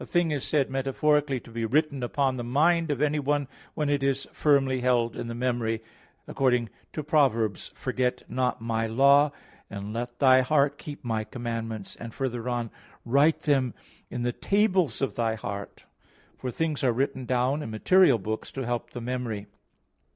[0.00, 4.02] A thing is said metaphorically to be written upon the mind of anyone when it
[4.02, 5.80] is firmly held in the memory,
[6.26, 7.34] according to Prov.
[7.34, 9.30] 3:3: "Forget not My Law,
[9.70, 12.72] and let thy heart keep My commandments," and further on,
[13.04, 13.72] "Write them
[14.10, 15.86] in the tables of thy heart."
[16.36, 19.46] For things are written down in material books to help the memory.